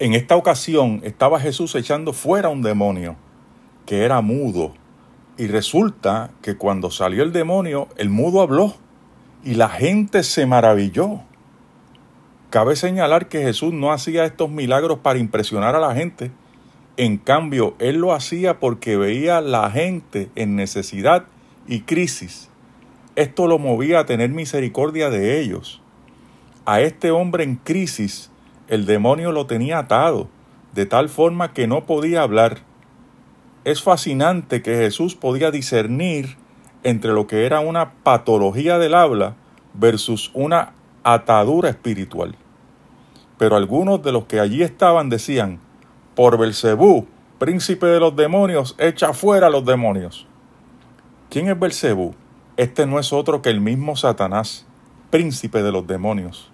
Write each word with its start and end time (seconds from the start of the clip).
En 0.00 0.14
esta 0.14 0.34
ocasión 0.34 1.02
estaba 1.04 1.38
Jesús 1.40 1.74
echando 1.74 2.14
fuera 2.14 2.48
un 2.48 2.62
demonio 2.62 3.16
que 3.84 4.02
era 4.02 4.22
mudo. 4.22 4.72
Y 5.36 5.46
resulta 5.46 6.30
que 6.40 6.56
cuando 6.56 6.90
salió 6.90 7.22
el 7.22 7.34
demonio, 7.34 7.86
el 7.98 8.08
mudo 8.08 8.40
habló 8.40 8.74
y 9.44 9.56
la 9.56 9.68
gente 9.68 10.22
se 10.22 10.46
maravilló. 10.46 11.20
Cabe 12.48 12.76
señalar 12.76 13.28
que 13.28 13.42
Jesús 13.42 13.74
no 13.74 13.92
hacía 13.92 14.24
estos 14.24 14.48
milagros 14.48 15.00
para 15.00 15.18
impresionar 15.18 15.76
a 15.76 15.80
la 15.80 15.94
gente. 15.94 16.30
En 16.96 17.18
cambio, 17.18 17.74
Él 17.78 17.96
lo 17.96 18.14
hacía 18.14 18.58
porque 18.58 18.96
veía 18.96 19.42
la 19.42 19.70
gente 19.70 20.30
en 20.34 20.56
necesidad 20.56 21.26
y 21.68 21.82
crisis. 21.82 22.48
Esto 23.16 23.46
lo 23.46 23.58
movía 23.58 23.98
a 23.98 24.06
tener 24.06 24.30
misericordia 24.30 25.10
de 25.10 25.42
ellos. 25.42 25.82
A 26.64 26.80
este 26.80 27.10
hombre 27.10 27.44
en 27.44 27.56
crisis 27.56 28.30
el 28.70 28.86
demonio 28.86 29.32
lo 29.32 29.46
tenía 29.46 29.80
atado, 29.80 30.28
de 30.74 30.86
tal 30.86 31.08
forma 31.08 31.52
que 31.52 31.66
no 31.66 31.86
podía 31.86 32.22
hablar. 32.22 32.58
Es 33.64 33.82
fascinante 33.82 34.62
que 34.62 34.76
Jesús 34.76 35.16
podía 35.16 35.50
discernir 35.50 36.36
entre 36.84 37.10
lo 37.10 37.26
que 37.26 37.46
era 37.46 37.58
una 37.58 37.94
patología 38.04 38.78
del 38.78 38.94
habla 38.94 39.34
versus 39.74 40.30
una 40.34 40.72
atadura 41.02 41.68
espiritual. 41.68 42.36
Pero 43.38 43.56
algunos 43.56 44.04
de 44.04 44.12
los 44.12 44.26
que 44.26 44.38
allí 44.38 44.62
estaban 44.62 45.08
decían, 45.08 45.58
por 46.14 46.38
Belcebú, 46.38 47.08
príncipe 47.40 47.86
de 47.86 47.98
los 47.98 48.14
demonios, 48.14 48.76
echa 48.78 49.12
fuera 49.14 49.48
a 49.48 49.50
los 49.50 49.64
demonios. 49.64 50.28
¿Quién 51.28 51.48
es 51.48 51.58
Belcebú? 51.58 52.14
Este 52.56 52.86
no 52.86 53.00
es 53.00 53.12
otro 53.12 53.42
que 53.42 53.50
el 53.50 53.60
mismo 53.60 53.96
Satanás, 53.96 54.64
príncipe 55.10 55.60
de 55.60 55.72
los 55.72 55.88
demonios 55.88 56.52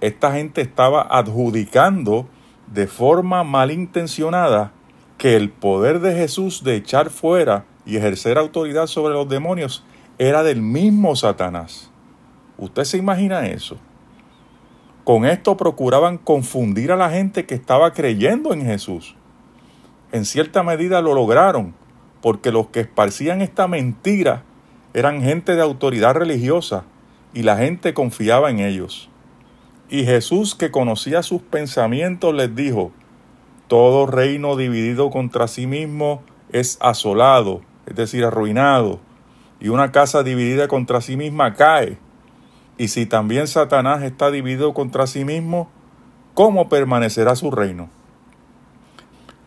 esta 0.00 0.32
gente 0.32 0.60
estaba 0.60 1.06
adjudicando 1.10 2.26
de 2.72 2.86
forma 2.86 3.44
malintencionada 3.44 4.72
que 5.18 5.36
el 5.36 5.50
poder 5.50 6.00
de 6.00 6.14
Jesús 6.14 6.62
de 6.64 6.76
echar 6.76 7.10
fuera 7.10 7.64
y 7.86 7.96
ejercer 7.96 8.36
autoridad 8.36 8.86
sobre 8.86 9.14
los 9.14 9.28
demonios 9.28 9.84
era 10.18 10.42
del 10.42 10.60
mismo 10.60 11.16
Satanás. 11.16 11.90
¿Usted 12.58 12.84
se 12.84 12.98
imagina 12.98 13.46
eso? 13.46 13.78
Con 15.04 15.24
esto 15.24 15.56
procuraban 15.56 16.18
confundir 16.18 16.90
a 16.90 16.96
la 16.96 17.10
gente 17.10 17.46
que 17.46 17.54
estaba 17.54 17.92
creyendo 17.92 18.52
en 18.52 18.64
Jesús. 18.64 19.14
En 20.10 20.24
cierta 20.24 20.62
medida 20.62 21.00
lo 21.00 21.14
lograron, 21.14 21.74
porque 22.20 22.50
los 22.50 22.68
que 22.68 22.80
esparcían 22.80 23.40
esta 23.40 23.68
mentira 23.68 24.42
eran 24.94 25.22
gente 25.22 25.54
de 25.54 25.62
autoridad 25.62 26.14
religiosa 26.14 26.84
y 27.34 27.42
la 27.42 27.56
gente 27.56 27.94
confiaba 27.94 28.50
en 28.50 28.60
ellos. 28.60 29.10
Y 29.88 30.04
Jesús, 30.04 30.54
que 30.54 30.70
conocía 30.70 31.22
sus 31.22 31.42
pensamientos, 31.42 32.34
les 32.34 32.54
dijo, 32.54 32.92
todo 33.68 34.06
reino 34.06 34.56
dividido 34.56 35.10
contra 35.10 35.48
sí 35.48 35.66
mismo 35.66 36.22
es 36.50 36.78
asolado, 36.80 37.60
es 37.86 37.94
decir, 37.94 38.24
arruinado, 38.24 39.00
y 39.60 39.68
una 39.68 39.92
casa 39.92 40.22
dividida 40.22 40.68
contra 40.68 41.00
sí 41.00 41.16
misma 41.16 41.54
cae. 41.54 41.98
Y 42.78 42.88
si 42.88 43.06
también 43.06 43.46
Satanás 43.46 44.02
está 44.02 44.30
dividido 44.30 44.74
contra 44.74 45.06
sí 45.06 45.24
mismo, 45.24 45.70
¿cómo 46.34 46.68
permanecerá 46.68 47.36
su 47.36 47.50
reino? 47.50 47.88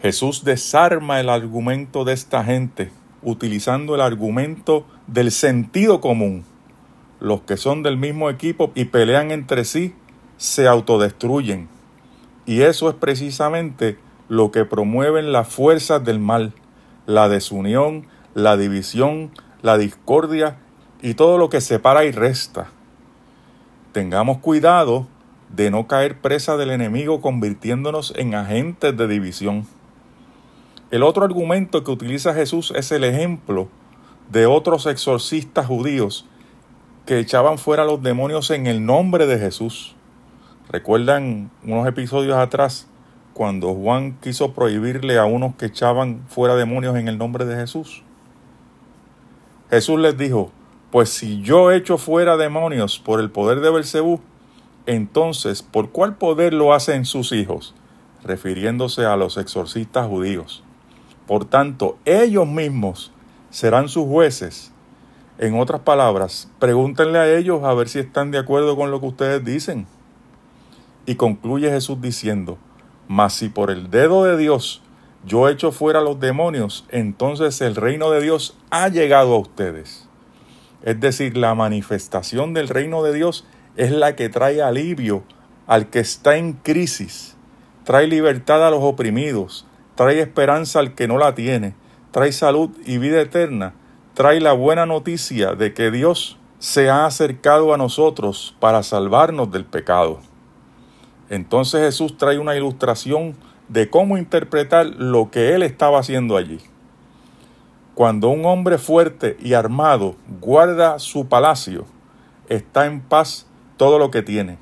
Jesús 0.01 0.45
desarma 0.45 1.19
el 1.19 1.29
argumento 1.29 2.05
de 2.05 2.13
esta 2.13 2.43
gente 2.43 2.91
utilizando 3.21 3.95
el 3.95 4.01
argumento 4.01 4.85
del 5.07 5.31
sentido 5.31 5.99
común. 5.99 6.45
Los 7.19 7.41
que 7.41 7.57
son 7.57 7.83
del 7.83 7.97
mismo 7.97 8.29
equipo 8.29 8.71
y 8.75 8.85
pelean 8.85 9.31
entre 9.31 9.65
sí 9.65 9.93
se 10.39 10.67
autodestruyen. 10.67 11.67
Y 12.45 12.61
eso 12.61 12.89
es 12.89 12.95
precisamente 12.95 13.99
lo 14.29 14.51
que 14.51 14.65
promueven 14.65 15.31
las 15.31 15.47
fuerzas 15.49 16.03
del 16.03 16.19
mal, 16.19 16.53
la 17.05 17.27
desunión, 17.29 18.07
la 18.33 18.55
división, 18.57 19.31
la 19.61 19.77
discordia 19.77 20.57
y 21.01 21.13
todo 21.13 21.37
lo 21.37 21.49
que 21.49 21.61
separa 21.61 22.05
y 22.05 22.11
resta. 22.11 22.69
Tengamos 23.91 24.37
cuidado 24.37 25.07
de 25.49 25.71
no 25.71 25.87
caer 25.87 26.21
presa 26.21 26.55
del 26.55 26.71
enemigo 26.71 27.21
convirtiéndonos 27.21 28.13
en 28.15 28.33
agentes 28.33 28.95
de 28.95 29.07
división. 29.07 29.67
El 30.89 31.03
otro 31.03 31.25
argumento 31.25 31.83
que 31.83 31.91
utiliza 31.91 32.33
Jesús 32.33 32.71
es 32.75 32.91
el 32.93 33.03
ejemplo 33.03 33.67
de 34.31 34.45
otros 34.45 34.85
exorcistas 34.85 35.67
judíos 35.67 36.25
que 37.05 37.19
echaban 37.19 37.57
fuera 37.57 37.83
los 37.83 38.01
demonios 38.01 38.51
en 38.51 38.67
el 38.67 38.85
nombre 38.85 39.27
de 39.27 39.37
Jesús. 39.37 39.95
¿Recuerdan 40.69 41.51
unos 41.63 41.87
episodios 41.87 42.37
atrás 42.37 42.87
cuando 43.33 43.73
Juan 43.73 44.17
quiso 44.21 44.53
prohibirle 44.53 45.17
a 45.17 45.25
unos 45.25 45.55
que 45.55 45.65
echaban 45.65 46.23
fuera 46.27 46.55
demonios 46.55 46.95
en 46.95 47.07
el 47.07 47.17
nombre 47.17 47.45
de 47.45 47.55
Jesús? 47.55 48.03
Jesús 49.69 49.99
les 49.99 50.17
dijo, 50.17 50.51
pues 50.91 51.09
si 51.09 51.41
yo 51.41 51.71
echo 51.71 51.97
fuera 51.97 52.37
demonios 52.37 52.99
por 52.99 53.19
el 53.19 53.29
poder 53.29 53.59
de 53.61 53.69
Belcebú, 53.71 54.21
entonces, 54.85 55.61
¿por 55.61 55.89
cuál 55.89 56.15
poder 56.15 56.53
lo 56.53 56.73
hacen 56.73 57.05
sus 57.05 57.31
hijos? 57.31 57.75
refiriéndose 58.23 59.05
a 59.05 59.15
los 59.15 59.37
exorcistas 59.37 60.07
judíos. 60.07 60.63
Por 61.27 61.45
tanto, 61.45 61.97
ellos 62.05 62.47
mismos 62.47 63.11
serán 63.49 63.89
sus 63.89 64.05
jueces. 64.07 64.71
En 65.37 65.57
otras 65.57 65.81
palabras, 65.81 66.49
pregúntenle 66.59 67.17
a 67.17 67.37
ellos 67.37 67.63
a 67.63 67.73
ver 67.73 67.87
si 67.87 67.99
están 67.99 68.31
de 68.31 68.39
acuerdo 68.39 68.75
con 68.75 68.91
lo 68.91 68.99
que 68.99 69.07
ustedes 69.07 69.45
dicen. 69.45 69.87
Y 71.05 71.15
concluye 71.15 71.69
Jesús 71.71 71.99
diciendo, 72.01 72.57
mas 73.07 73.33
si 73.33 73.49
por 73.49 73.71
el 73.71 73.89
dedo 73.89 74.23
de 74.23 74.37
Dios 74.37 74.81
yo 75.25 75.49
echo 75.49 75.71
fuera 75.71 76.01
los 76.01 76.19
demonios, 76.19 76.85
entonces 76.89 77.59
el 77.61 77.75
reino 77.75 78.11
de 78.11 78.21
Dios 78.21 78.57
ha 78.69 78.87
llegado 78.87 79.33
a 79.33 79.39
ustedes. 79.39 80.07
Es 80.83 80.99
decir, 80.99 81.35
la 81.35 81.55
manifestación 81.55 82.53
del 82.53 82.69
reino 82.69 83.03
de 83.03 83.13
Dios 83.13 83.45
es 83.75 83.91
la 83.91 84.15
que 84.15 84.29
trae 84.29 84.61
alivio 84.61 85.23
al 85.67 85.89
que 85.89 85.99
está 85.99 86.37
en 86.37 86.53
crisis, 86.53 87.35
trae 87.83 88.07
libertad 88.07 88.65
a 88.65 88.71
los 88.71 88.81
oprimidos, 88.81 89.65
trae 89.95 90.21
esperanza 90.21 90.79
al 90.79 90.95
que 90.95 91.07
no 91.07 91.17
la 91.17 91.35
tiene, 91.35 91.75
trae 92.11 92.31
salud 92.31 92.69
y 92.85 92.97
vida 92.97 93.21
eterna, 93.21 93.73
trae 94.13 94.39
la 94.39 94.53
buena 94.53 94.85
noticia 94.85 95.55
de 95.55 95.73
que 95.73 95.91
Dios 95.91 96.37
se 96.59 96.89
ha 96.89 97.05
acercado 97.05 97.73
a 97.73 97.77
nosotros 97.77 98.55
para 98.59 98.83
salvarnos 98.83 99.51
del 99.51 99.65
pecado. 99.65 100.21
Entonces 101.29 101.81
Jesús 101.81 102.17
trae 102.17 102.39
una 102.39 102.55
ilustración 102.55 103.35
de 103.67 103.89
cómo 103.89 104.17
interpretar 104.17 104.87
lo 104.87 105.29
que 105.29 105.53
él 105.53 105.61
estaba 105.61 105.99
haciendo 105.99 106.35
allí. 106.35 106.59
Cuando 107.93 108.29
un 108.29 108.45
hombre 108.45 108.79
fuerte 108.79 109.37
y 109.39 109.53
armado 109.53 110.15
guarda 110.41 110.97
su 110.97 111.27
palacio, 111.27 111.85
está 112.47 112.87
en 112.87 113.01
paz 113.01 113.45
todo 113.77 113.99
lo 113.99 114.09
que 114.09 114.23
tiene. 114.23 114.57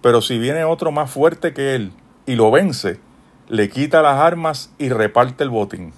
Pero 0.00 0.22
si 0.22 0.38
viene 0.38 0.64
otro 0.64 0.92
más 0.92 1.10
fuerte 1.10 1.52
que 1.52 1.74
él 1.74 1.92
y 2.24 2.36
lo 2.36 2.50
vence, 2.50 3.00
le 3.48 3.68
quita 3.68 4.00
las 4.00 4.18
armas 4.18 4.72
y 4.78 4.88
reparte 4.88 5.44
el 5.44 5.50
botín. 5.50 5.92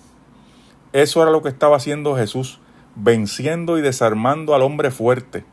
Eso 0.93 1.23
era 1.23 1.31
lo 1.31 1.43
que 1.43 1.51
estaba 1.51 1.77
haciendo 1.77 2.17
Jesús, 2.17 2.59
venciendo 2.97 3.79
y 3.79 3.83
desarmando 3.83 4.55
al 4.55 4.63
hombre 4.63 4.91
fuerte, 4.91 5.45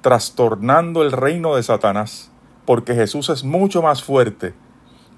trastornando 0.00 1.02
el 1.02 1.10
reino 1.10 1.56
de 1.56 1.62
Satanás 1.64 2.30
porque 2.64 2.94
Jesús 2.94 3.28
es 3.30 3.44
mucho 3.44 3.82
más 3.82 4.02
fuerte 4.02 4.54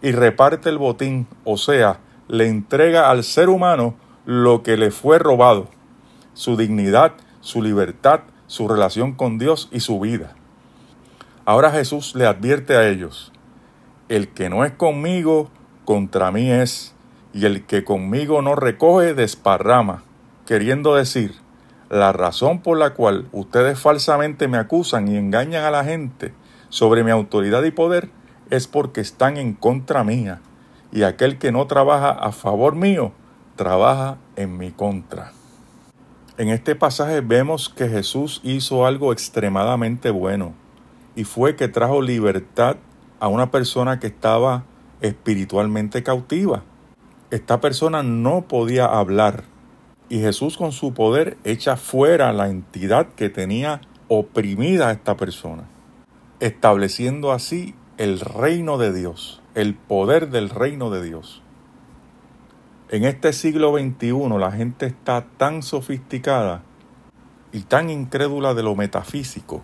y 0.00 0.12
reparte 0.12 0.68
el 0.68 0.78
botín, 0.78 1.26
o 1.44 1.56
sea, 1.56 2.00
le 2.28 2.48
entrega 2.48 3.10
al 3.10 3.24
ser 3.24 3.48
humano 3.48 3.94
lo 4.24 4.62
que 4.62 4.76
le 4.76 4.90
fue 4.90 5.18
robado, 5.18 5.68
su 6.34 6.56
dignidad, 6.56 7.12
su 7.40 7.62
libertad, 7.62 8.20
su 8.46 8.68
relación 8.68 9.12
con 9.12 9.38
Dios 9.38 9.68
y 9.72 9.80
su 9.80 10.00
vida. 10.00 10.34
Ahora 11.44 11.70
Jesús 11.70 12.14
le 12.14 12.26
advierte 12.26 12.76
a 12.76 12.88
ellos, 12.88 13.32
el 14.08 14.28
que 14.28 14.48
no 14.48 14.64
es 14.64 14.72
conmigo, 14.72 15.50
contra 15.84 16.30
mí 16.30 16.50
es, 16.50 16.94
y 17.32 17.46
el 17.46 17.64
que 17.66 17.84
conmigo 17.84 18.42
no 18.42 18.54
recoge, 18.54 19.14
desparrama, 19.14 20.04
queriendo 20.46 20.94
decir, 20.94 21.34
la 21.90 22.12
razón 22.12 22.60
por 22.60 22.78
la 22.78 22.94
cual 22.94 23.28
ustedes 23.32 23.78
falsamente 23.78 24.48
me 24.48 24.58
acusan 24.58 25.08
y 25.08 25.16
engañan 25.16 25.64
a 25.64 25.70
la 25.70 25.84
gente 25.84 26.32
sobre 26.72 27.04
mi 27.04 27.10
autoridad 27.10 27.62
y 27.64 27.70
poder 27.70 28.08
es 28.48 28.66
porque 28.66 29.02
están 29.02 29.36
en 29.36 29.52
contra 29.52 30.04
mía, 30.04 30.40
y 30.90 31.02
aquel 31.02 31.38
que 31.38 31.52
no 31.52 31.66
trabaja 31.66 32.08
a 32.08 32.32
favor 32.32 32.74
mío, 32.74 33.12
trabaja 33.56 34.16
en 34.36 34.56
mi 34.56 34.70
contra. 34.70 35.32
En 36.38 36.48
este 36.48 36.74
pasaje 36.74 37.20
vemos 37.20 37.68
que 37.68 37.90
Jesús 37.90 38.40
hizo 38.42 38.86
algo 38.86 39.12
extremadamente 39.12 40.10
bueno, 40.10 40.54
y 41.14 41.24
fue 41.24 41.56
que 41.56 41.68
trajo 41.68 42.00
libertad 42.00 42.76
a 43.20 43.28
una 43.28 43.50
persona 43.50 44.00
que 44.00 44.06
estaba 44.06 44.64
espiritualmente 45.02 46.02
cautiva. 46.02 46.62
Esta 47.30 47.60
persona 47.60 48.02
no 48.02 48.48
podía 48.48 48.86
hablar, 48.86 49.44
y 50.08 50.20
Jesús 50.20 50.56
con 50.56 50.72
su 50.72 50.94
poder 50.94 51.36
echa 51.44 51.76
fuera 51.76 52.32
la 52.32 52.48
entidad 52.48 53.08
que 53.08 53.28
tenía 53.28 53.82
oprimida 54.08 54.88
a 54.88 54.92
esta 54.92 55.18
persona 55.18 55.64
estableciendo 56.42 57.30
así 57.30 57.72
el 57.98 58.18
reino 58.18 58.76
de 58.76 58.92
Dios. 58.92 59.38
el 59.54 59.74
poder 59.74 60.30
del 60.30 60.48
reino 60.48 60.88
de 60.88 61.02
Dios. 61.02 61.42
En 62.88 63.04
este 63.04 63.34
siglo 63.34 63.78
XXI 63.78 64.12
la 64.38 64.50
gente 64.50 64.86
está 64.86 65.26
tan 65.36 65.62
sofisticada 65.62 66.62
y 67.52 67.60
tan 67.60 67.90
incrédula 67.90 68.54
de 68.54 68.62
lo 68.62 68.74
metafísico 68.74 69.62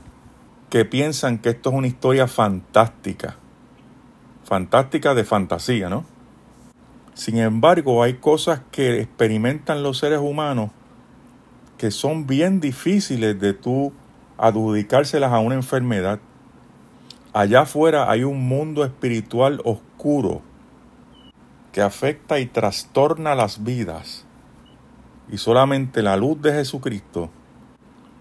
que 0.68 0.84
piensan 0.84 1.38
que 1.38 1.48
esto 1.48 1.70
es 1.70 1.76
una 1.76 1.86
historia 1.86 2.28
fantástica. 2.28 3.36
Fantástica 4.44 5.14
de 5.14 5.24
fantasía, 5.24 5.88
¿no? 5.88 6.04
Sin 7.14 7.38
embargo, 7.38 8.02
hay 8.02 8.14
cosas 8.14 8.60
que 8.70 9.00
experimentan 9.00 9.82
los 9.82 9.98
seres 9.98 10.20
humanos 10.20 10.70
que 11.78 11.90
son 11.90 12.26
bien 12.26 12.60
difíciles 12.60 13.40
de 13.40 13.54
tú 13.54 13.92
adjudicárselas 14.36 15.32
a 15.32 15.38
una 15.38 15.54
enfermedad. 15.54 16.20
Allá 17.38 17.60
afuera 17.60 18.10
hay 18.10 18.24
un 18.24 18.48
mundo 18.48 18.84
espiritual 18.84 19.60
oscuro 19.64 20.42
que 21.70 21.80
afecta 21.80 22.40
y 22.40 22.46
trastorna 22.46 23.36
las 23.36 23.62
vidas. 23.62 24.26
Y 25.28 25.38
solamente 25.38 26.02
la 26.02 26.16
luz 26.16 26.42
de 26.42 26.52
Jesucristo 26.52 27.30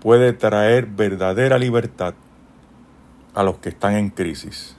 puede 0.01 0.33
traer 0.33 0.85
verdadera 0.85 1.57
libertad 1.57 2.13
a 3.33 3.41
los 3.41 3.57
que 3.57 3.69
están 3.69 3.95
en 3.95 4.11
crisis. 4.11 4.77